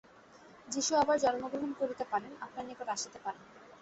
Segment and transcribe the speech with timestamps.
[0.67, 3.43] যীশু আবার জন্মগ্রহণ করিতে পারেন, আপনার নিকট আসিতে পারেন।